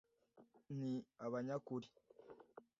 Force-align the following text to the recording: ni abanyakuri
ni 0.77 0.93
abanyakuri 1.25 1.87